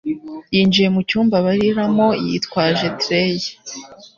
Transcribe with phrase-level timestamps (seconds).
[0.53, 3.37] yinjiye mu cyumba bariramo, yitwaje tray.